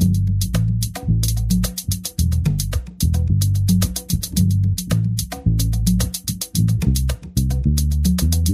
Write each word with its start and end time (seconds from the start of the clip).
Thank 0.00 0.44
you 0.44 0.49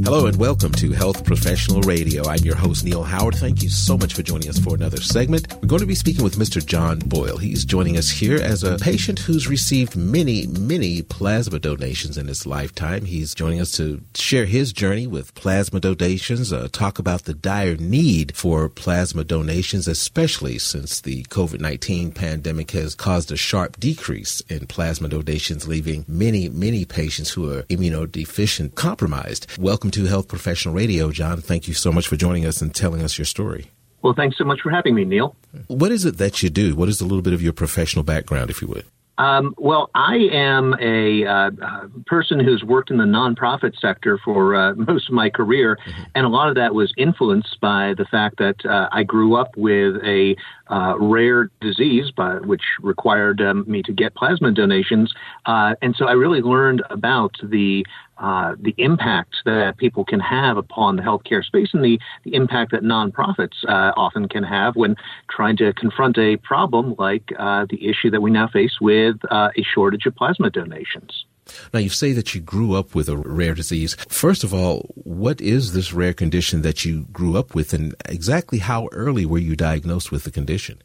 Hello 0.07 0.27
and 0.27 0.37
welcome 0.37 0.71
to 0.71 0.93
Health 0.93 1.25
Professional 1.25 1.81
Radio. 1.81 2.25
I'm 2.29 2.45
your 2.45 2.55
host, 2.55 2.85
Neil 2.85 3.03
Howard. 3.03 3.35
Thank 3.35 3.61
you 3.61 3.69
so 3.69 3.99
much 3.99 4.15
for 4.15 4.23
joining 4.23 4.49
us 4.49 4.57
for 4.57 4.77
another 4.77 4.99
segment. 4.99 5.53
We're 5.55 5.67
going 5.67 5.81
to 5.81 5.87
be 5.87 5.97
speaking 5.97 6.23
with 6.23 6.37
Mr. 6.37 6.65
John 6.65 7.01
Boyle. 7.01 7.39
He's 7.39 7.65
joining 7.65 7.97
us 7.97 8.09
here 8.09 8.37
as 8.37 8.63
a 8.63 8.79
patient 8.79 9.19
who's 9.19 9.49
received 9.49 9.97
many, 9.97 10.47
many 10.47 11.03
plasma 11.03 11.59
donations 11.59 12.17
in 12.17 12.29
his 12.29 12.47
lifetime. 12.47 13.05
He's 13.05 13.35
joining 13.35 13.61
us 13.61 13.73
to 13.79 14.01
share 14.15 14.45
his 14.45 14.73
journey 14.73 15.09
with 15.09 15.35
plasma 15.35 15.81
donations, 15.81 16.53
uh, 16.53 16.69
talk 16.71 17.01
about 17.01 17.25
the 17.25 17.35
dire 17.35 17.75
need 17.77 18.37
for 18.37 18.69
plasma 18.69 19.25
donations, 19.25 19.89
especially 19.89 20.61
since 20.61 21.01
the 21.01 21.25
COVID 21.25 21.59
19 21.59 22.13
pandemic 22.13 22.71
has 22.71 22.95
caused 22.95 23.33
a 23.33 23.37
sharp 23.37 23.81
decrease 23.81 24.39
in 24.43 24.69
plasma 24.69 25.09
donations, 25.09 25.67
leaving 25.67 26.05
many, 26.07 26.49
many 26.49 26.85
patients 26.85 27.31
who 27.31 27.53
are 27.53 27.65
immunodeficient 27.65 28.77
compromised. 28.77 29.49
Welcome 29.59 29.91
to 29.97 30.07
Health 30.07 30.29
Professional 30.29 30.75
Radio. 30.75 31.11
John, 31.11 31.41
thank 31.41 31.67
you 31.67 31.75
so 31.75 31.91
much 31.91 32.07
for 32.07 32.17
joining 32.17 32.45
us 32.45 32.61
and 32.61 32.75
telling 32.75 33.03
us 33.03 33.17
your 33.17 33.25
story. 33.25 33.71
Well, 34.03 34.13
thanks 34.13 34.37
so 34.37 34.45
much 34.45 34.61
for 34.61 34.71
having 34.71 34.95
me, 34.95 35.05
Neil. 35.05 35.35
What 35.69 35.91
is 35.91 36.05
it 36.05 36.19
that 36.19 36.43
you 36.43 36.51
do? 36.51 36.77
What 36.77 36.89
is 36.89 37.01
a 37.01 37.05
little 37.05 37.23
bit 37.23 37.33
of 37.33 37.43
your 37.43 37.55
professional 37.55 38.05
background, 38.05 38.51
if 38.51 38.61
you 38.61 38.69
would? 38.69 38.85
Um, 39.19 39.55
well, 39.57 39.91
I 39.95 40.17
am 40.31 40.75
a 40.79 41.25
uh, 41.25 41.51
uh, 41.63 41.87
person 42.07 42.39
who's 42.39 42.63
worked 42.63 42.91
in 42.91 42.99
the 42.99 43.05
nonprofit 43.05 43.79
sector 43.81 44.19
for 44.23 44.55
uh, 44.55 44.75
most 44.77 45.09
of 45.09 45.15
my 45.15 45.31
career, 45.31 45.79
mm-hmm. 45.87 46.03
and 46.15 46.27
a 46.27 46.29
lot 46.29 46.49
of 46.49 46.57
that 46.57 46.75
was 46.75 46.93
influenced 46.99 47.59
by 47.61 47.95
the 47.97 48.05
fact 48.05 48.37
that 48.39 48.65
uh, 48.67 48.89
I 48.93 49.05
grew 49.05 49.37
up 49.37 49.57
with 49.57 49.97
a 50.05 50.37
uh, 50.69 50.95
rare 50.99 51.51
disease, 51.61 52.11
by, 52.11 52.35
which 52.35 52.63
required 52.83 53.41
um, 53.41 53.65
me 53.67 53.83
to 53.85 53.93
get 53.93 54.15
plasma 54.15 54.53
donations, 54.53 55.15
uh, 55.47 55.75
and 55.81 55.97
so 55.97 56.07
I 56.07 56.13
really 56.13 56.43
learned 56.43 56.83
about 56.91 57.37
the 57.43 57.87
uh, 58.19 58.55
the 58.59 58.75
impact 58.79 59.37
that 59.45 59.77
people 59.77 60.05
can 60.05 60.21
have 60.21 60.57
upon 60.57 60.97
the 60.97 61.03
healthcare 61.03 61.45
space 61.45 61.71
and 61.73 61.85
the, 61.85 61.99
the 62.25 62.35
impact 62.35 62.73
that 62.73 62.83
nonprofits 62.83 63.65
uh, 63.69 63.93
often 63.97 64.29
can 64.29 64.43
have 64.43 64.77
when 64.77 64.97
trying 65.31 65.57
to 65.57 65.73
confront 65.75 66.17
a 66.19 66.37
problem 66.39 66.95
like 66.99 67.31
uh, 67.39 67.67
the 67.69 67.89
issue 67.89 68.11
that 68.11 68.21
we 68.21 68.31
now 68.31 68.49
face 68.49 68.81
with 68.81 69.17
uh, 69.31 69.51
a 69.57 69.63
shortage 69.63 70.07
of 70.07 70.15
plasma 70.15 70.51
donations. 70.51 71.25
Now, 71.73 71.79
you 71.79 71.91
say 71.91 72.13
that 72.13 72.35
you 72.35 72.41
grew 72.41 72.75
up 72.75 72.95
with 72.95 73.09
a 73.09 73.17
rare 73.17 73.55
disease. 73.55 73.95
First 74.09 74.43
of 74.43 74.53
all, 74.53 74.91
what 74.95 75.41
is 75.41 75.75
this 75.75 75.93
rare 75.93 76.13
condition 76.13 76.63
that 76.63 76.85
you 76.85 77.07
grew 77.13 77.37
up 77.37 77.55
with, 77.55 77.73
and 77.73 77.95
exactly 78.09 78.59
how 78.59 78.89
early 78.93 79.25
were 79.25 79.39
you 79.39 79.55
diagnosed 79.55 80.11
with 80.11 80.25
the 80.25 80.33
condition? 80.33 80.83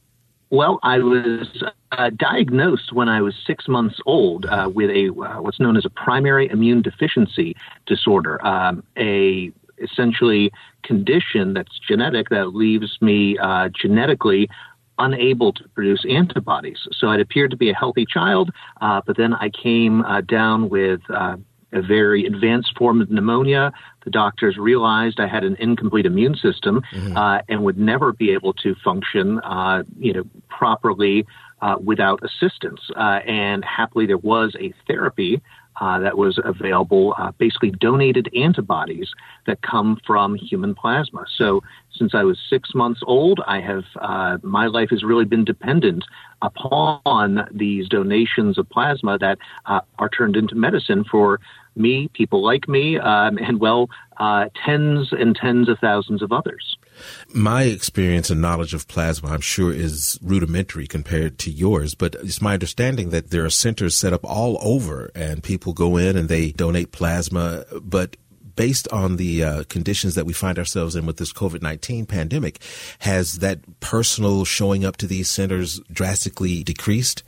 Well, 0.52 0.79
I 0.83 0.99
was 0.99 1.63
uh, 1.92 2.09
diagnosed 2.16 2.94
when 2.94 3.09
I 3.09 3.22
was 3.22 3.36
six 3.45 3.67
months 3.67 4.00
old 4.06 4.45
uh, 4.45 4.70
with 4.73 4.89
a 4.89 5.09
uh, 5.09 5.42
what's 5.42 5.59
known 5.59 5.78
as 5.78 5.86
a 5.86 5.89
primary 5.89 6.50
immune 6.50 6.81
deficiency 6.81 7.56
disorder, 7.86 8.44
um, 8.45 8.83
a 8.98 9.52
essentially 9.80 10.52
condition 10.83 11.53
that's 11.53 11.80
genetic 11.80 12.30
that 12.30 12.56
leaves 12.56 12.98
me 13.02 13.38
uh, 13.38 13.70
genetically 13.70 14.50
unable 15.00 15.52
to 15.53 15.67
produce 15.70 16.06
antibodies. 16.08 16.88
So 16.92 17.09
it 17.11 17.20
appeared 17.20 17.50
to 17.52 17.58
be 17.58 17.72
a 17.72 17.73
healthy 17.73 18.05
child, 18.05 18.52
uh, 18.81 19.02
but 19.05 19.17
then 19.17 19.33
I 19.33 19.50
came 19.50 20.03
uh, 20.03 20.22
down 20.22 20.70
with 20.70 21.02
a 21.73 21.81
very 21.81 22.26
advanced 22.26 22.78
form 22.78 23.02
of 23.02 23.09
pneumonia. 23.09 23.72
The 24.03 24.09
doctors 24.09 24.58
realized 24.58 25.20
I 25.20 25.28
had 25.28 25.44
an 25.44 25.55
incomplete 25.59 26.05
immune 26.05 26.36
system 26.36 26.81
mm-hmm. 26.94 27.16
uh, 27.16 27.39
and 27.48 27.64
would 27.64 27.78
never 27.78 28.11
be 28.11 28.31
able 28.31 28.53
to 28.53 28.76
function, 28.83 29.39
uh, 29.39 29.83
you 29.98 30.14
know, 30.14 30.23
properly 30.50 31.26
uh, 31.62 31.76
without 31.84 32.20
assistance. 32.23 32.81
Uh, 32.95 33.20
and 33.26 33.64
happily, 33.64 34.06
there 34.06 34.17
was 34.17 34.56
a 34.59 34.73
therapy 34.88 35.42
uh, 35.80 36.00
that 36.00 36.17
was 36.17 36.40
available, 36.44 37.16
uh, 37.17 37.31
basically 37.38 37.72
donated 37.72 38.30
antibodies 38.36 39.10
that 39.48 39.61
come 39.61 40.00
from 40.05 40.36
human 40.36 40.76
plasma. 40.76 41.26
So 41.38 41.61
since 41.95 42.14
I 42.14 42.23
was 42.23 42.38
six 42.50 42.76
months 42.76 43.02
old, 43.05 43.39
I 43.48 43.61
have 43.61 43.86
uh, 44.00 44.38
my 44.44 44.67
life 44.67 44.89
has 44.89 45.04
really 45.04 45.26
been 45.26 45.45
dependent 45.45 46.04
upon 46.42 47.48
these 47.52 47.88
donations 47.88 48.58
of 48.58 48.70
plasma 48.70 49.17
that 49.20 49.38
uh, 49.66 49.82
are 49.98 50.10
turned 50.10 50.36
into 50.36 50.55
medicine 50.55 51.04
for 51.10 51.39
me, 51.76 52.10
people 52.14 52.44
like 52.44 52.67
me, 52.67 53.00
um, 53.00 53.38
and 53.38 53.60
well, 53.60 53.89
uh, 54.17 54.45
tens 54.66 55.10
and 55.11 55.36
tens 55.36 55.70
of 55.70 55.80
thousands 55.80 56.21
of 56.21 56.32
others. 56.32 56.77
My 57.34 57.64
experience 57.64 58.30
and 58.30 58.42
knowledge 58.42 58.73
of 58.73 58.88
plasma, 58.88 59.30
I'm 59.30 59.42
sure, 59.42 59.73
is 59.73 60.20
rudimentary 60.22 60.88
compared 60.88 61.38
to 61.39 61.52
yours, 61.52 61.95
but 61.95 62.16
it's 62.16 62.42
my 62.42 62.54
understanding 62.54 63.10
that 63.10 63.30
there 63.30 63.45
are 63.45 63.50
centers 63.50 63.98
set 63.98 64.14
up 64.14 64.23
all 64.23 64.58
over 64.62 65.12
and 65.16 65.44
people 65.44 65.73
go 65.73 65.98
in 65.98 66.17
and 66.17 66.30
they 66.30 66.52
donate 66.52 66.92
plasma, 66.92 67.66
but 67.82 68.17
based 68.56 68.88
on 68.89 69.16
the 69.17 69.44
uh, 69.44 69.64
conditions 69.70 70.16
that 70.16 70.26
we 70.26 70.34
find 70.34 70.60
ourselves 70.60 70.95
in 70.95 71.06
with 71.06 71.17
this 71.17 71.34
COVID 71.34 71.62
19 71.62 72.06
pandemic, 72.06 72.60
has 73.00 73.39
that 73.39 73.80
personal 73.80 74.45
showing 74.45 74.86
up 74.86 74.98
to 74.98 75.08
these 75.08 75.30
centers 75.30 75.80
drastically 75.92 76.64
decreased? 76.64 77.23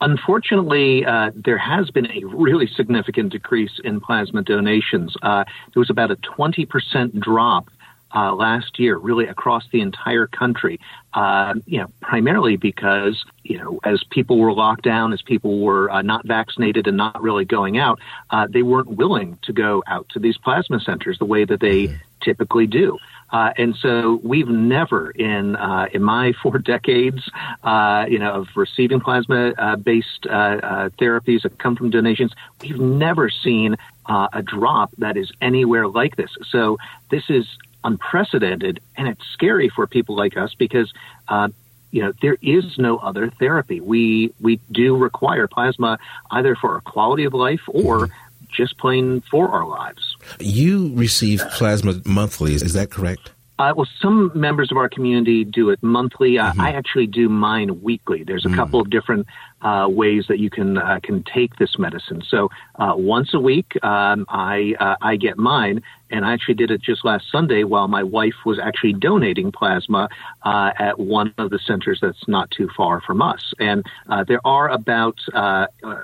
Unfortunately, 0.00 1.04
uh, 1.04 1.32
there 1.34 1.58
has 1.58 1.90
been 1.90 2.06
a 2.06 2.24
really 2.24 2.68
significant 2.68 3.32
decrease 3.32 3.80
in 3.82 4.00
plasma 4.00 4.42
donations. 4.42 5.16
Uh, 5.22 5.44
there 5.74 5.80
was 5.80 5.90
about 5.90 6.12
a 6.12 6.16
20% 6.16 7.18
drop 7.18 7.68
uh, 8.14 8.34
last 8.34 8.78
year, 8.78 8.96
really 8.96 9.26
across 9.26 9.64
the 9.70 9.80
entire 9.80 10.26
country. 10.26 10.80
Uh, 11.14 11.54
you 11.66 11.78
know, 11.78 11.86
primarily 12.00 12.56
because 12.56 13.24
you 13.42 13.58
know, 13.58 13.80
as 13.84 14.04
people 14.10 14.38
were 14.38 14.52
locked 14.52 14.82
down, 14.82 15.12
as 15.12 15.22
people 15.22 15.60
were 15.60 15.90
uh, 15.90 16.02
not 16.02 16.26
vaccinated 16.26 16.86
and 16.86 16.96
not 16.96 17.20
really 17.22 17.44
going 17.44 17.78
out, 17.78 17.98
uh, 18.30 18.46
they 18.48 18.62
weren't 18.62 18.88
willing 18.88 19.38
to 19.42 19.52
go 19.52 19.82
out 19.86 20.06
to 20.10 20.18
these 20.18 20.36
plasma 20.36 20.78
centers 20.80 21.18
the 21.18 21.24
way 21.24 21.44
that 21.44 21.60
they 21.60 21.86
mm-hmm. 21.86 21.96
typically 22.22 22.66
do. 22.66 22.98
Uh, 23.30 23.52
and 23.56 23.76
so 23.76 24.20
we've 24.22 24.48
never 24.48 25.10
in 25.10 25.56
uh, 25.56 25.86
in 25.92 26.02
my 26.02 26.32
four 26.42 26.58
decades, 26.58 27.28
uh, 27.62 28.06
you 28.08 28.18
know, 28.18 28.32
of 28.32 28.48
receiving 28.54 29.00
plasma 29.00 29.52
uh, 29.58 29.76
based 29.76 30.26
uh, 30.26 30.32
uh, 30.32 30.88
therapies 31.00 31.42
that 31.42 31.58
come 31.58 31.76
from 31.76 31.90
donations, 31.90 32.32
we've 32.60 32.80
never 32.80 33.30
seen 33.30 33.76
a 34.32 34.40
drop 34.42 34.90
that 34.96 35.18
is 35.18 35.30
anywhere 35.42 35.86
like 35.86 36.16
this. 36.16 36.30
So 36.50 36.78
this 37.10 37.24
is 37.28 37.46
unprecedented, 37.84 38.80
and 38.96 39.08
it's 39.08 39.24
scary 39.32 39.68
for 39.68 39.86
people 39.86 40.16
like 40.16 40.36
us 40.36 40.54
because. 40.54 40.92
you 41.90 42.02
know, 42.02 42.12
there 42.20 42.36
is 42.42 42.76
no 42.76 42.98
other 42.98 43.30
therapy. 43.30 43.80
We 43.80 44.34
we 44.42 44.60
do 44.70 44.94
require 44.94 45.48
plasma 45.48 45.98
either 46.30 46.54
for 46.54 46.74
our 46.74 46.82
quality 46.82 47.24
of 47.24 47.32
life 47.32 47.62
or 47.66 48.10
just 48.50 48.76
plain 48.78 49.22
for 49.30 49.48
our 49.48 49.66
lives. 49.66 50.16
You 50.38 50.92
receive 50.94 51.42
plasma 51.52 52.00
monthly, 52.04 52.54
is 52.54 52.72
that 52.74 52.90
correct? 52.90 53.30
Uh, 53.58 53.74
well, 53.76 53.88
some 54.00 54.30
members 54.34 54.70
of 54.70 54.76
our 54.76 54.88
community 54.88 55.44
do 55.44 55.70
it 55.70 55.82
monthly. 55.82 56.38
Uh, 56.38 56.52
mm-hmm. 56.52 56.60
I 56.60 56.72
actually 56.72 57.08
do 57.08 57.28
mine 57.28 57.82
weekly. 57.82 58.22
There's 58.22 58.44
a 58.44 58.48
mm. 58.48 58.54
couple 58.54 58.80
of 58.80 58.88
different 58.88 59.26
uh, 59.62 59.86
ways 59.88 60.26
that 60.28 60.38
you 60.38 60.50
can 60.50 60.78
uh, 60.78 61.00
can 61.02 61.22
take 61.24 61.56
this 61.56 61.78
medicine. 61.78 62.22
So 62.28 62.48
uh, 62.76 62.94
once 62.96 63.34
a 63.34 63.40
week, 63.40 63.72
um, 63.82 64.24
I 64.28 64.74
uh, 64.78 64.96
I 65.00 65.16
get 65.16 65.36
mine, 65.36 65.82
and 66.10 66.24
I 66.24 66.32
actually 66.32 66.54
did 66.54 66.70
it 66.70 66.80
just 66.80 67.04
last 67.04 67.30
Sunday 67.30 67.64
while 67.64 67.88
my 67.88 68.02
wife 68.02 68.34
was 68.46 68.58
actually 68.58 68.92
donating 68.94 69.50
plasma 69.52 70.08
at 70.44 70.98
one 70.98 71.34
of 71.38 71.50
the 71.50 71.58
centers 71.58 71.98
that's 72.00 72.28
not 72.28 72.50
too 72.50 72.68
far 72.76 73.00
from 73.00 73.20
us. 73.20 73.52
And 73.58 73.84
there 74.26 74.40
are 74.44 74.68
about 74.68 75.18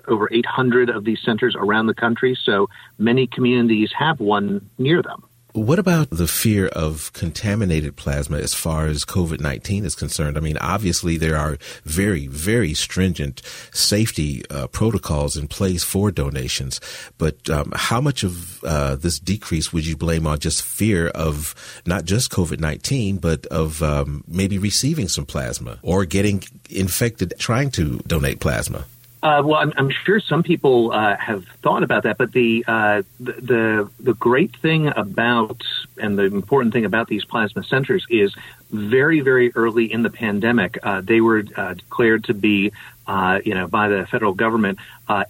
over 0.08 0.28
800 0.32 0.90
of 0.90 1.04
these 1.04 1.20
centers 1.22 1.54
around 1.56 1.86
the 1.86 1.94
country, 1.94 2.36
so 2.42 2.68
many 2.98 3.26
communities 3.26 3.92
have 3.96 4.20
one 4.20 4.68
near 4.78 5.02
them. 5.02 5.22
What 5.54 5.78
about 5.78 6.10
the 6.10 6.26
fear 6.26 6.66
of 6.66 7.12
contaminated 7.12 7.94
plasma 7.94 8.38
as 8.38 8.54
far 8.54 8.86
as 8.86 9.04
COVID 9.04 9.38
19 9.38 9.84
is 9.84 9.94
concerned? 9.94 10.36
I 10.36 10.40
mean, 10.40 10.58
obviously, 10.58 11.16
there 11.16 11.36
are 11.36 11.58
very, 11.84 12.26
very 12.26 12.74
stringent 12.74 13.40
safety 13.72 14.42
uh, 14.50 14.66
protocols 14.66 15.36
in 15.36 15.46
place 15.46 15.84
for 15.84 16.10
donations, 16.10 16.80
but 17.18 17.48
um, 17.48 17.72
how 17.76 18.00
much 18.00 18.24
of 18.24 18.64
uh, 18.64 18.96
this 18.96 19.20
decrease 19.20 19.72
would 19.72 19.86
you 19.86 19.96
blame 19.96 20.26
on 20.26 20.40
just 20.40 20.60
fear 20.60 21.06
of 21.10 21.54
not 21.86 22.04
just 22.04 22.32
COVID 22.32 22.58
19, 22.58 23.18
but 23.18 23.46
of 23.46 23.80
um, 23.80 24.24
maybe 24.26 24.58
receiving 24.58 25.06
some 25.06 25.24
plasma 25.24 25.78
or 25.82 26.04
getting 26.04 26.42
infected 26.68 27.32
trying 27.38 27.70
to 27.70 27.98
donate 28.08 28.40
plasma? 28.40 28.86
Uh, 29.24 29.42
well, 29.42 29.58
I'm, 29.58 29.72
I'm, 29.78 29.88
sure 29.88 30.20
some 30.20 30.42
people 30.42 30.92
uh, 30.92 31.16
have 31.16 31.46
thought 31.62 31.82
about 31.82 32.02
that, 32.02 32.18
but 32.18 32.30
the, 32.32 32.62
uh, 32.68 33.02
the, 33.18 33.88
the 33.98 34.12
great 34.12 34.54
thing 34.58 34.88
about 34.88 35.62
and 35.96 36.18
the 36.18 36.24
important 36.24 36.74
thing 36.74 36.84
about 36.84 37.08
these 37.08 37.24
plasma 37.24 37.64
centers 37.64 38.04
is 38.10 38.34
very 38.70 39.20
very 39.20 39.50
early 39.54 39.90
in 39.90 40.02
the 40.02 40.10
pandemic 40.10 40.76
uh, 40.82 41.00
they 41.00 41.20
were 41.20 41.44
uh, 41.56 41.74
declared 41.74 42.24
to 42.24 42.34
be 42.34 42.72
uh, 43.06 43.38
you 43.44 43.54
know 43.54 43.68
by 43.68 43.88
the 43.88 44.06
federal 44.10 44.34
government 44.34 44.78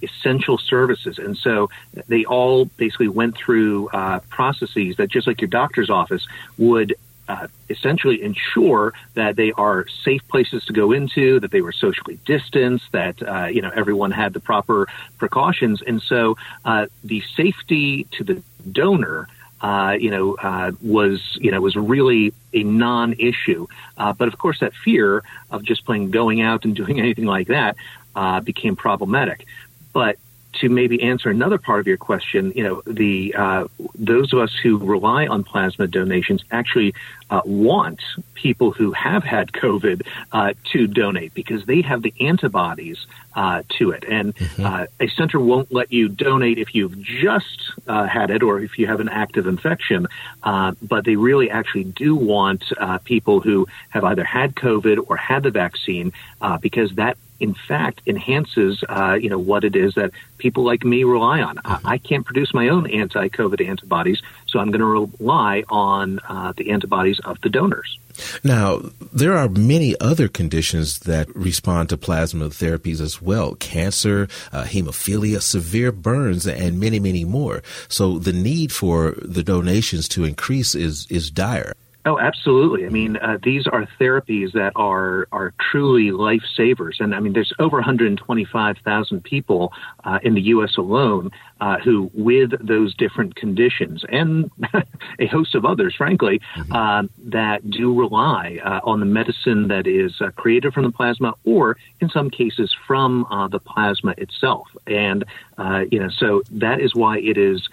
essential 0.03 0.59
services, 0.59 1.19
and 1.19 1.37
so 1.37 1.71
they 2.09 2.25
all 2.25 2.65
basically 2.65 3.09
went 3.09 3.37
through 3.37 3.89
processes 4.29 4.97
that 4.97 5.09
just 5.09 5.29
like 5.29 5.41
your 5.41 5.49
doctor's 5.49 5.91
office 5.91 6.27
would 6.59 6.97
uh, 7.29 7.49
essentially 7.71 8.23
ensure 8.23 8.93
that 9.15 9.37
they 9.37 9.53
are 9.53 9.87
safe 9.89 10.27
places 10.29 10.65
to 10.67 10.73
go 10.73 10.93
into, 10.93 11.41
that 11.41 11.51
they 11.51 11.61
were 11.61 11.73
socially 11.73 12.19
distanced, 12.25 12.91
that 12.93 13.23
uh, 13.23 13.47
you 13.47 13.63
know 13.63 13.71
everyone 13.75 14.11
had 14.11 14.33
the 14.33 14.41
proper 14.41 14.89
precautions, 15.19 15.83
and 15.83 16.03
so 16.03 16.37
uh, 16.65 16.87
the 17.03 17.23
safety 17.37 18.05
to 18.13 18.25
the 18.25 18.43
donor. 18.71 19.29
Uh, 19.61 19.97
you 19.99 20.11
know, 20.11 20.35
uh, 20.35 20.73
was 20.83 21.39
you 21.41 21.51
know 21.51 21.59
was 21.59 21.75
really 21.75 22.35
a 22.53 22.63
non-issue. 22.63 23.67
But 23.97 24.29
of 24.29 24.37
course, 24.37 24.61
that 24.61 24.75
fear 24.75 25.23
of 25.51 25.63
just 25.63 25.87
plain 25.87 26.11
going 26.11 26.43
out 26.43 26.67
and 26.67 26.77
doing 26.83 26.99
anything 26.99 27.25
like 27.25 27.49
that 27.49 27.77
became 28.45 28.77
problematic. 28.77 29.47
But 29.95 30.19
to 30.61 30.69
maybe 30.69 31.03
answer 31.03 31.31
another 31.31 31.59
part 31.59 31.81
of 31.81 31.87
your 31.87 31.97
question, 31.97 32.53
you 32.55 32.63
know, 32.63 32.83
the 32.87 33.35
uh, 33.37 33.67
those 33.95 34.33
of 34.33 34.39
us 34.39 34.55
who 34.63 34.79
rely 34.79 35.27
on 35.27 35.45
plasma 35.45 35.87
donations 35.87 36.45
actually 36.51 36.95
uh, 37.31 37.41
want 37.45 38.01
people 38.35 38.71
who 38.71 38.93
have 38.93 39.25
had 39.25 39.53
COVID 39.53 40.07
uh, 40.33 40.55
to 40.73 40.87
donate 40.87 41.35
because 41.35 41.65
they 41.65 41.81
have 41.81 42.03
the 42.03 42.15
antibodies 42.21 43.07
uh, 43.35 43.63
to 43.79 43.91
it, 43.91 44.05
and 44.05 44.35
mm-hmm. 44.35 44.65
Uh, 44.65 44.87
a 45.01 45.09
center 45.09 45.39
won't 45.39 45.73
let 45.73 45.93
you 45.93 46.09
donate 46.09 46.59
if 46.59 46.75
you've 46.75 46.99
just 47.01 47.73
uh, 47.87 48.07
had 48.07 48.31
it 48.31 48.43
or 48.43 48.61
if 48.61 48.79
you 48.79 48.87
have 48.87 49.01
an 49.01 49.09
active 49.09 49.47
infection. 49.47 50.07
but 50.43 51.05
they 51.05 51.17
really 51.17 51.51
actually 51.51 51.85
do 51.85 52.15
want 52.15 52.63
people 53.05 53.41
who 53.41 53.67
have 53.91 54.05
either 54.05 54.25
had 54.25 54.55
COVID 54.55 55.05
or 55.09 55.17
had 55.17 55.43
the 55.43 55.51
vaccine 55.51 56.13
because 56.61 56.95
that 56.95 57.19
in 57.41 57.55
fact 57.55 58.01
enhances 58.07 58.83
uh, 58.89 59.19
you 59.21 59.29
know 59.29 59.39
what 59.39 59.65
it 59.65 59.77
is 59.77 59.95
that 59.95 60.11
people 60.39 60.65
like 60.65 60.85
me 60.85 61.05
rely 61.05 61.41
on. 61.41 61.59
I, 61.65 61.79
I, 61.85 61.99
can't 61.99 62.25
produce 62.25 62.53
my 62.53 62.69
own 62.69 62.91
anti-COVID 62.91 63.67
antibodies, 63.67 64.21
so 64.47 64.59
I'm 64.59 64.71
going 64.71 64.81
to 64.81 65.17
rely 65.19 65.65
on 65.69 66.21
uh, 66.29 66.53
the 66.57 66.71
antibodies 66.71 67.21
of 67.21 67.41
the 67.41 67.49
donors. 67.49 67.99
Now, 68.43 68.81
there 69.13 69.37
are 69.37 69.49
many 69.49 69.99
other 70.01 70.29
conditions 70.29 71.01
that 71.01 71.35
respond 71.35 71.89
to 71.89 71.97
plasma 71.97 72.51
therapies 72.51 73.01
as 73.01 73.21
well 73.21 73.55
cancer, 73.55 74.29
uh, 74.53 74.65
hemophilia, 74.65 75.41
severe 75.41 75.91
burns, 75.91 76.47
and 76.47 76.79
many, 76.79 77.01
many 77.01 77.25
more. 77.25 77.63
So 77.89 78.19
the 78.19 78.33
need 78.33 78.73
for 78.73 79.15
the 79.23 79.43
donations 79.43 80.09
to 80.09 80.25
increase 80.25 80.75
is, 80.75 81.07
is 81.11 81.31
dire. 81.31 81.73
Oh, 82.07 82.19
absolutely. 82.19 82.85
I 82.85 82.91
mean, 82.91 83.17
uh, 83.17 83.39
these 83.43 83.67
are 83.67 83.89
therapies 83.99 84.53
that 84.53 84.73
are 84.77 85.27
are 85.33 85.55
truly 85.59 86.11
lifesavers, 86.11 87.01
and 87.01 87.15
I 87.15 87.21
mean, 87.21 87.33
there's 87.33 87.53
over 87.59 87.79
125,000 87.79 89.25
people 89.25 89.73
uh, 90.05 90.19
in 90.23 90.35
the 90.35 90.43
U.S. 90.43 90.77
alone 90.77 91.31
uh, 91.63 91.79
who, 91.79 92.11
with 92.13 92.53
those 92.61 92.95
different 92.95 93.37
conditions, 93.37 94.05
and 94.11 94.51
a 95.19 95.27
host 95.27 95.55
of 95.55 95.65
others, 95.65 95.95
frankly, 95.95 96.41
mm-hmm. 96.57 96.73
Uh, 96.75 97.05
that 97.25 97.71
do 97.71 97.99
rely 97.99 98.59
uh, 98.63 98.81
on 98.85 99.01
the 99.01 99.07
medicine 99.07 99.69
that 99.69 99.87
is 99.87 100.21
uh, 100.21 100.31
created 100.33 100.75
from 100.75 100.85
the 100.85 100.93
plasma, 100.93 101.33
or 101.45 101.79
in 102.01 102.11
some 102.11 102.29
cases 102.29 102.75
from 102.87 103.27
the 103.51 103.59
plasma 103.59 104.15
itself. 104.19 104.69
And 104.87 105.25
you 105.91 106.01
know, 106.01 106.11
so 106.11 106.43
that 106.51 106.81
is 106.81 106.95
why 106.95 107.19
it 107.19 107.39
is 107.39 107.67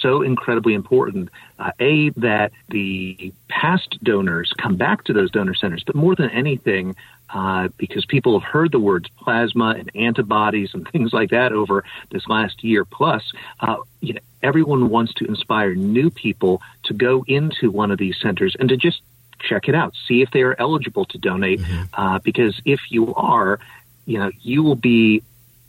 so 0.00 0.22
incredibly 0.22 0.74
important. 0.74 1.30
Uh, 1.58 1.72
a, 1.80 2.10
that 2.10 2.52
the 2.68 3.32
past 3.48 3.98
donors 4.02 4.52
come 4.58 4.76
back 4.76 5.04
to 5.04 5.12
those 5.12 5.30
donor 5.30 5.54
centers, 5.54 5.82
but 5.84 5.94
more 5.94 6.14
than 6.14 6.30
anything, 6.30 6.94
uh, 7.30 7.68
because 7.76 8.06
people 8.06 8.38
have 8.38 8.48
heard 8.48 8.72
the 8.72 8.80
words 8.80 9.08
plasma 9.18 9.74
and 9.78 9.90
antibodies 9.94 10.70
and 10.72 10.88
things 10.92 11.12
like 11.12 11.30
that 11.30 11.52
over 11.52 11.84
this 12.10 12.26
last 12.28 12.64
year 12.64 12.84
plus, 12.84 13.32
uh, 13.60 13.76
you 14.00 14.14
know, 14.14 14.20
everyone 14.42 14.88
wants 14.88 15.12
to 15.14 15.24
inspire 15.26 15.74
new 15.74 16.10
people 16.10 16.62
to 16.84 16.94
go 16.94 17.24
into 17.26 17.70
one 17.70 17.90
of 17.90 17.98
these 17.98 18.18
centers 18.20 18.56
and 18.58 18.68
to 18.68 18.76
just 18.76 19.02
check 19.40 19.68
it 19.68 19.74
out, 19.74 19.94
see 20.06 20.22
if 20.22 20.30
they 20.30 20.42
are 20.42 20.56
eligible 20.58 21.04
to 21.04 21.18
donate, 21.18 21.60
mm-hmm. 21.60 21.84
uh, 21.94 22.18
because 22.20 22.60
if 22.64 22.80
you 22.90 23.14
are, 23.14 23.60
you 24.06 24.18
know, 24.18 24.30
you 24.40 24.62
will 24.62 24.74
be 24.74 25.22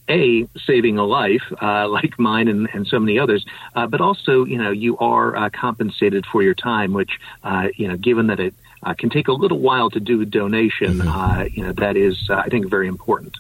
a 0.09 0.47
saving 0.65 0.97
a 0.97 1.06
life 1.06 1.44
uh, 1.61 1.88
like 1.88 2.17
mine 2.19 2.47
and, 2.47 2.67
and 2.73 2.88
so 2.88 3.00
many 3.00 3.19
others, 3.19 3.45
uh, 3.75 3.88
but 3.88 4.01
also 4.01 4.45
you 4.45 4.57
know 4.57 4.71
you 4.71 4.97
are 4.97 5.35
uh, 5.35 5.50
compensated 5.50 6.25
for 6.25 6.41
your 6.41 6.56
time, 6.56 6.94
which 6.94 7.11
uh, 7.44 7.67
you 7.75 7.88
know 7.88 7.97
given 7.97 8.27
that 8.27 8.39
it 8.39 8.53
uh, 8.83 8.94
can 8.94 9.09
take 9.09 9.27
a 9.27 9.33
little 9.33 9.59
while 9.59 9.89
to 9.89 10.00
do 10.00 10.21
a 10.21 10.25
donation, 10.25 10.95
mm-hmm. 10.95 11.07
Uh, 11.07 11.44
you 11.45 11.63
know 11.63 11.73
that 11.73 11.95
is 11.95 12.29
I 12.29 12.50
think 12.50 12.69
very 12.69 12.88
important. 12.88 13.38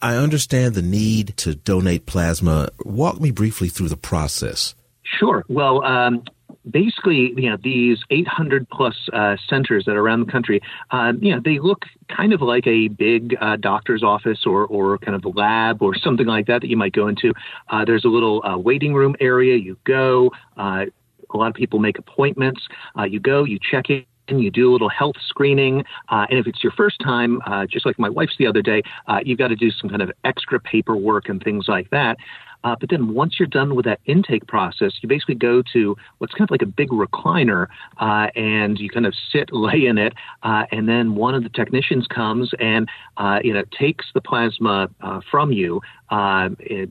I 0.00 0.16
understand 0.16 0.74
the 0.74 0.82
need 0.82 1.36
to 1.38 1.54
donate 1.54 2.06
plasma. 2.06 2.70
Walk 2.84 3.20
me 3.20 3.30
briefly 3.30 3.68
through 3.68 3.88
the 3.88 3.96
process. 3.96 4.74
Sure. 5.04 5.44
Well, 5.48 5.84
um, 5.84 6.24
basically, 6.70 7.32
you 7.36 7.50
know, 7.50 7.56
these 7.62 7.98
800 8.10 8.68
plus 8.68 8.94
uh, 9.12 9.36
centers 9.48 9.84
that 9.86 9.96
are 9.96 10.00
around 10.00 10.26
the 10.26 10.32
country, 10.32 10.60
uh, 10.90 11.12
you 11.20 11.34
know, 11.34 11.40
they 11.44 11.58
look 11.58 11.84
kind 12.14 12.32
of 12.32 12.40
like 12.42 12.66
a 12.66 12.88
big 12.88 13.36
uh, 13.40 13.56
doctor's 13.56 14.02
office 14.02 14.40
or, 14.46 14.66
or 14.66 14.98
kind 14.98 15.14
of 15.14 15.24
a 15.24 15.28
lab 15.28 15.82
or 15.82 15.94
something 15.94 16.26
like 16.26 16.46
that 16.46 16.60
that 16.60 16.68
you 16.68 16.76
might 16.76 16.92
go 16.92 17.08
into. 17.08 17.32
Uh, 17.68 17.84
there's 17.84 18.04
a 18.04 18.08
little 18.08 18.44
uh, 18.44 18.56
waiting 18.56 18.94
room 18.94 19.16
area. 19.20 19.56
You 19.56 19.76
go. 19.84 20.30
Uh, 20.56 20.86
a 21.32 21.36
lot 21.36 21.48
of 21.48 21.54
people 21.54 21.78
make 21.78 21.98
appointments. 21.98 22.60
you 23.08 23.18
go. 23.18 23.44
You 23.44 23.58
check 23.58 23.88
in 23.88 24.04
you 24.28 24.50
do 24.50 24.70
a 24.70 24.72
little 24.72 24.88
health 24.88 25.16
screening. 25.26 25.84
Uh, 26.08 26.26
and 26.30 26.38
if 26.38 26.46
it's 26.46 26.62
your 26.62 26.72
first 26.72 26.98
time, 27.00 27.40
uh, 27.46 27.66
just 27.66 27.84
like 27.84 27.98
my 27.98 28.08
wife's 28.08 28.36
the 28.38 28.46
other 28.46 28.62
day, 28.62 28.82
uh, 29.08 29.20
you've 29.24 29.38
got 29.38 29.48
to 29.48 29.56
do 29.56 29.70
some 29.70 29.90
kind 29.90 30.02
of 30.02 30.10
extra 30.24 30.60
paperwork 30.60 31.28
and 31.28 31.42
things 31.42 31.66
like 31.68 31.90
that. 31.90 32.16
Uh, 32.64 32.76
but 32.78 32.90
then 32.90 33.14
once 33.14 33.38
you're 33.38 33.46
done 33.46 33.74
with 33.74 33.84
that 33.84 34.00
intake 34.06 34.46
process, 34.46 34.92
you 35.00 35.08
basically 35.08 35.34
go 35.34 35.62
to 35.72 35.96
what's 36.18 36.32
kind 36.32 36.48
of 36.48 36.50
like 36.50 36.62
a 36.62 36.66
big 36.66 36.88
recliner, 36.90 37.66
uh, 37.98 38.28
and 38.36 38.78
you 38.78 38.88
kind 38.88 39.06
of 39.06 39.14
sit, 39.32 39.52
lay 39.52 39.86
in 39.86 39.98
it, 39.98 40.14
uh, 40.42 40.64
and 40.70 40.88
then 40.88 41.14
one 41.14 41.34
of 41.34 41.42
the 41.42 41.48
technicians 41.48 42.06
comes 42.06 42.50
and 42.58 42.88
uh, 43.16 43.38
you 43.42 43.52
know 43.52 43.62
takes 43.78 44.06
the 44.14 44.20
plasma 44.20 44.88
uh, 45.00 45.20
from 45.30 45.52
you, 45.52 45.80
uh, 46.12 46.50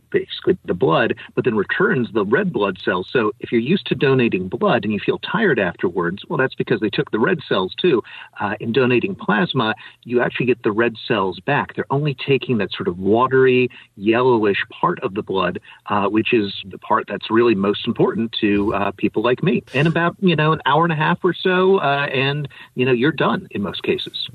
basically 0.09 0.57
the 0.65 0.73
blood, 0.73 1.15
but 1.35 1.45
then 1.45 1.55
returns 1.55 2.11
the 2.11 2.25
red 2.25 2.51
blood 2.51 2.79
cells. 2.83 3.07
So 3.11 3.31
if 3.39 3.51
you're 3.51 3.61
used 3.61 3.85
to 3.87 3.95
donating 3.95 4.47
blood 4.47 4.83
and 4.83 4.91
you 4.91 4.99
feel 4.99 5.19
tired 5.19 5.59
afterwards, 5.59 6.23
well, 6.27 6.37
that's 6.37 6.55
because 6.55 6.79
they 6.79 6.89
took 6.89 7.11
the 7.11 7.19
red 7.19 7.37
cells 7.47 7.75
too. 7.75 8.01
Uh, 8.39 8.55
in 8.59 8.71
donating 8.71 9.13
plasma, 9.13 9.75
you 10.05 10.21
actually 10.21 10.47
get 10.47 10.63
the 10.63 10.71
red 10.71 10.95
cells 11.07 11.39
back. 11.39 11.75
They're 11.75 11.85
only 11.91 12.15
taking 12.15 12.57
that 12.57 12.71
sort 12.71 12.87
of 12.87 12.97
watery, 12.97 13.69
yellowish 13.95 14.65
part 14.71 14.99
of 15.03 15.13
the 15.13 15.21
blood, 15.21 15.59
uh, 15.85 16.07
which 16.07 16.33
is 16.33 16.55
the 16.65 16.79
part 16.79 17.05
that's 17.07 17.29
really 17.29 17.53
most 17.53 17.85
important 17.85 18.31
to 18.41 18.73
uh, 18.73 18.91
people 18.91 19.21
like 19.21 19.43
me. 19.43 19.61
In 19.73 19.85
about 19.85 20.15
you 20.19 20.35
know 20.35 20.51
an 20.51 20.61
hour 20.65 20.83
and 20.83 20.91
a 20.91 20.95
half 20.95 21.19
or 21.23 21.35
so, 21.35 21.77
uh, 21.77 22.07
and 22.11 22.47
you 22.73 22.87
know 22.87 22.91
you're 22.91 23.11
done 23.11 23.47
in 23.51 23.61
most 23.61 23.83
cases. 23.83 24.29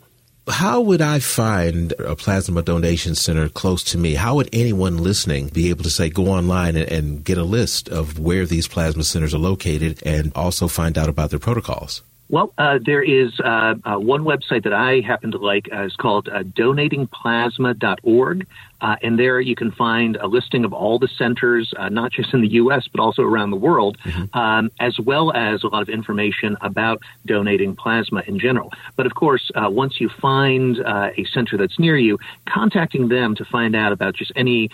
How 0.48 0.80
would 0.80 1.02
I 1.02 1.18
find 1.18 1.92
a 1.98 2.14
plasma 2.14 2.62
donation 2.62 3.16
center 3.16 3.48
close 3.48 3.82
to 3.84 3.98
me? 3.98 4.14
How 4.14 4.36
would 4.36 4.48
anyone 4.52 4.98
listening 4.98 5.48
be 5.48 5.70
able 5.70 5.82
to 5.82 5.90
say, 5.90 6.08
go 6.08 6.28
online 6.28 6.76
and, 6.76 6.88
and 6.90 7.24
get 7.24 7.36
a 7.36 7.42
list 7.42 7.88
of 7.88 8.20
where 8.20 8.46
these 8.46 8.68
plasma 8.68 9.02
centers 9.02 9.34
are 9.34 9.38
located 9.38 10.00
and 10.06 10.30
also 10.36 10.68
find 10.68 10.96
out 10.96 11.08
about 11.08 11.30
their 11.30 11.40
protocols? 11.40 12.02
Well, 12.28 12.52
uh, 12.58 12.80
there 12.84 13.02
is 13.02 13.38
uh, 13.40 13.74
uh, 13.84 13.98
one 13.98 14.24
website 14.24 14.64
that 14.64 14.72
I 14.72 15.00
happen 15.00 15.30
to 15.30 15.38
like. 15.38 15.68
Uh, 15.72 15.82
it's 15.82 15.94
called 15.94 16.28
uh, 16.28 16.42
donatingplasma.org. 16.42 18.46
Uh, 18.78 18.96
and 19.02 19.18
there 19.18 19.40
you 19.40 19.54
can 19.54 19.72
find 19.72 20.16
a 20.16 20.26
listing 20.26 20.64
of 20.64 20.72
all 20.72 20.98
the 20.98 21.08
centers, 21.08 21.72
uh, 21.78 21.88
not 21.88 22.12
just 22.12 22.34
in 22.34 22.42
the 22.42 22.48
U.S., 22.48 22.86
but 22.92 23.00
also 23.00 23.22
around 23.22 23.50
the 23.50 23.56
world, 23.56 23.96
mm-hmm. 24.04 24.38
um, 24.38 24.70
as 24.80 24.98
well 25.00 25.32
as 25.32 25.62
a 25.62 25.68
lot 25.68 25.80
of 25.80 25.88
information 25.88 26.58
about 26.60 27.00
donating 27.24 27.74
plasma 27.74 28.22
in 28.26 28.38
general. 28.38 28.70
But 28.96 29.06
of 29.06 29.14
course, 29.14 29.50
once 29.54 29.98
you 29.98 30.10
find 30.10 30.78
a 30.78 31.24
center 31.32 31.56
that's 31.56 31.78
near 31.78 31.96
you, 31.96 32.18
contacting 32.46 33.08
them 33.08 33.34
to 33.36 33.46
find 33.46 33.74
out 33.74 33.92
about 33.92 34.14
just 34.14 34.32
any 34.36 34.68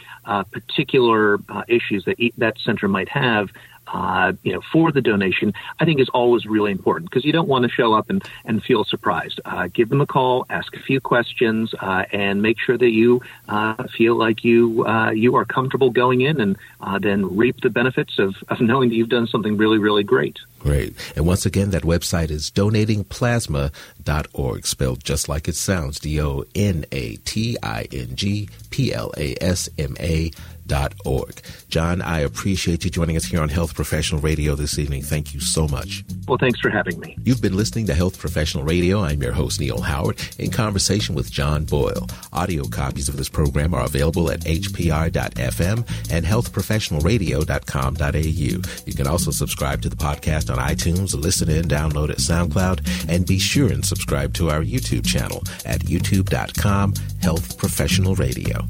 particular 0.51 1.39
issues 1.69 2.05
that 2.07 2.19
e- 2.19 2.33
that 2.39 2.57
center 2.65 2.89
might 2.89 3.09
have 3.09 3.51
uh, 3.93 4.33
you 4.43 4.53
know, 4.53 4.61
for 4.73 4.91
the 4.91 5.01
donation, 5.01 5.53
I 5.79 5.85
think 5.85 6.01
is 6.01 6.09
always 6.09 6.47
really 6.47 6.73
important 6.73 7.11
because 7.11 7.25
you 7.25 7.33
don't 7.33 7.49
want 7.49 7.65
to 7.65 7.71
show 7.71 7.95
up 7.95 8.11
and, 8.11 8.25
and 8.45 8.63
feel 8.63 8.85
surprised. 8.85 9.41
Uh, 9.45 9.69
give 9.73 9.89
them 9.89 10.01
a 10.01 10.07
call, 10.07 10.47
ask 10.49 10.75
a 10.77 10.81
few 10.81 11.01
questions, 11.01 11.75
uh, 11.81 12.05
and 12.13 12.43
make 12.43 12.59
sure 12.59 12.79
that 12.79 12.91
you 12.91 13.23
uh, 13.49 13.85
feel 13.85 14.17
like 14.17 14.43
you 14.45 14.85
uh, 14.87 15.11
you 15.11 15.37
are 15.37 15.45
comfortable 15.45 15.91
going 15.91 16.23
in 16.23 16.41
and 16.41 16.57
uh, 16.81 16.99
then 16.99 17.37
reap 17.37 17.61
the 17.61 17.71
benefits 17.71 18.19
of, 18.19 18.35
of 18.49 18.61
knowing 18.61 18.89
that 18.89 18.97
you've 18.97 19.09
done 19.09 19.27
something 19.27 19.57
really, 19.57 19.79
really 19.79 20.05
great. 20.05 20.39
Great. 20.59 20.95
And 21.17 21.27
once 21.27 21.45
again, 21.45 21.71
that 21.71 21.83
website 21.83 22.31
is 22.31 22.49
donatingplasma.org, 22.51 24.67
spelled 24.67 25.03
just 25.03 25.29
like 25.29 25.49
it 25.49 25.57
sounds 25.57 25.99
D 25.99 26.21
O 26.21 26.45
N 26.55 26.85
A 26.93 27.17
T 27.17 27.57
I 27.63 27.89
N 27.91 28.15
G 28.15 28.49
P 28.71 28.95
L 28.95 29.13
A 29.17 29.35
S 29.41 29.69
M 29.77 29.97
A 29.99 30.31
healthprofessionalradio.org. 30.67 31.43
John, 31.69 32.03
I 32.03 32.21
appreciate 32.21 32.85
you 32.85 32.91
joining 32.91 33.17
us 33.17 33.25
here 33.25 33.41
on 33.41 33.49
Health 33.49 33.75
Professional 33.75 34.21
Radio 34.21 34.55
this 34.55 34.79
evening. 34.79 35.03
Thank 35.03 35.35
you 35.35 35.41
so 35.41 35.67
much. 35.69 36.05
Well, 36.29 36.39
thanks 36.39 36.61
for 36.61 36.71
having 36.71 37.01
me. 37.01 37.17
You've 37.25 37.43
been 37.43 37.57
listening 37.57 37.87
to 37.87 37.95
Health 37.95 38.19
Professional 38.19 38.65
Radio. 38.65 39.01
I'm 39.01 39.23
your 39.23 39.33
host, 39.33 39.61
Neil 39.61 39.81
Howard, 39.81 40.21
in 40.39 40.51
conversation 40.51 41.15
with 41.15 41.31
John 41.31 41.65
Boyle. 41.65 42.09
Audio 42.33 42.65
copies 42.65 43.09
of 43.09 43.17
this 43.17 43.29
program 43.29 43.75
are 43.75 43.85
available 43.85 44.29
at 44.31 44.41
hpr.fm 44.41 45.79
and 46.11 46.27
healthprofessionalradio.com.au. 46.27 48.87
You 48.87 48.95
can 48.95 49.07
also 49.07 49.31
subscribe 49.31 49.83
to 49.83 49.89
the 49.89 49.97
podcast 49.97 50.51
on 50.51 50.59
iTunes, 50.59 51.15
listen 51.19 51.49
in, 51.51 51.67
download 51.67 52.11
at 52.11 52.19
SoundCloud, 52.19 53.09
and 53.09 53.27
be 53.27 53.39
sure 53.39 53.71
and 53.71 53.85
subscribe 53.85 54.35
to 54.35 54.51
our 54.51 54.63
YouTube 54.63 55.07
channel 55.07 55.43
at 55.65 55.81
youtube.com 55.81 56.95
Health 57.21 57.59
Professional 57.59 58.15
Radio. 58.17 58.67